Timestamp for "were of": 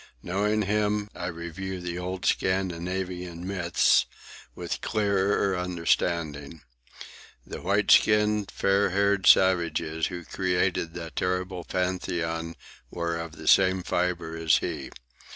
12.89-13.33